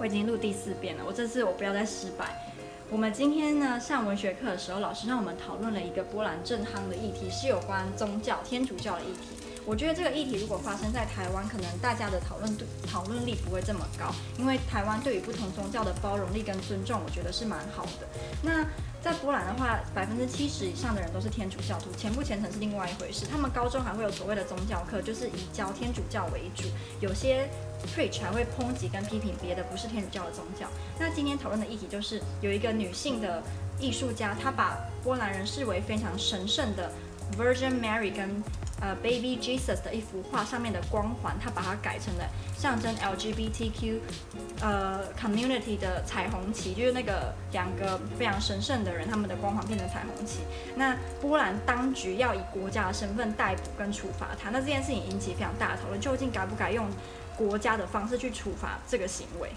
[0.00, 2.24] 我已经录第四遍了，我这次我不要再失败。
[2.88, 9.36] 我们今天呢上文学课的时候，老师让我们讨论了一个波兰正撼的议题，是有关宗教天主教的议题。
[9.66, 18.08] 我觉得这个议题如果发生在台湾，可能大家的讨论度讨论力不会这么高，因为台湾对于不同宗教的包容力跟尊重，我觉得是蛮好的。
[18.42, 18.59] 那
[19.02, 23.24] 在波兰的话，百分之七十以上的人都是天主教徒，虔不虔诚是另外一回事。
[23.24, 26.64] 他们高中还会有所谓的宗教课，就是以教天主教为主，
[27.00, 27.48] 有些
[27.96, 30.66] preach 还会抨击跟批评别的不是天主教的宗教。
[30.98, 33.42] 那今天讨论的议题就是有一个女性的
[33.78, 36.92] 艺术家，她把波兰人视为非常神圣的
[37.38, 38.42] Virgin Mary 跟
[38.80, 42.24] 呃，Baby Jesus 的一幅画上面的光环，他把它改成了
[42.56, 44.00] 象征 LGBTQ
[44.60, 50.40] 呃 community 的彩虹旗，就是那个两个非常神圣的人，他们的光环变成彩虹旗。
[50.76, 56.86] 那波兰当局要以国家的身份逮捕跟处罚他，那这件事情引起非常大的讨论，究竟该不该用
[57.36, 59.50] 国家的方式去处罚这个行为？